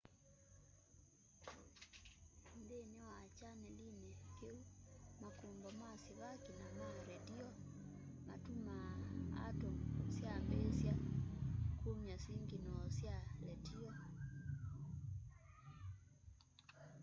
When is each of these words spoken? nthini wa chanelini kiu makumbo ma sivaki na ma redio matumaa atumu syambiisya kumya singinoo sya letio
nthini 2.57 2.97
wa 3.07 3.13
chanelini 3.37 4.09
kiu 4.37 4.57
makumbo 5.21 5.69
ma 5.81 5.89
sivaki 6.03 6.51
na 6.59 6.67
ma 6.77 6.87
redio 7.07 7.47
matumaa 8.27 8.91
atumu 9.47 9.83
syambiisya 10.15 10.95
kumya 11.81 12.15
singinoo 12.23 12.85
sya 12.97 13.15
letio 13.45 13.91